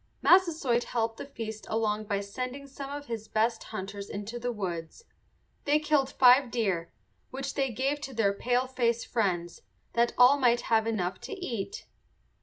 [0.23, 5.03] Massasoit helped the feast along by sending some of his best hunters into the woods.
[5.65, 6.91] They killed five deer,
[7.29, 9.61] which they gave to their paleface friends,
[9.93, 11.85] that all might have enough to eat.